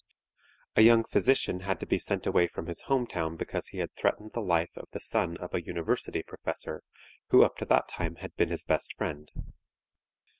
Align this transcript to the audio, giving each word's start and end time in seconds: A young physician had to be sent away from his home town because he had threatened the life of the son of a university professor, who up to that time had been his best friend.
A 0.75 0.81
young 0.81 1.03
physician 1.03 1.59
had 1.59 1.79
to 1.79 1.85
be 1.85 1.99
sent 1.99 2.25
away 2.25 2.47
from 2.47 2.65
his 2.65 2.81
home 2.89 3.05
town 3.05 3.35
because 3.37 3.67
he 3.67 3.77
had 3.77 3.93
threatened 3.93 4.31
the 4.33 4.41
life 4.41 4.75
of 4.75 4.87
the 4.93 4.99
son 4.99 5.37
of 5.37 5.53
a 5.53 5.61
university 5.61 6.23
professor, 6.23 6.81
who 7.29 7.43
up 7.43 7.55
to 7.57 7.65
that 7.65 7.87
time 7.87 8.15
had 8.15 8.35
been 8.35 8.49
his 8.49 8.63
best 8.63 8.95
friend. 8.97 9.29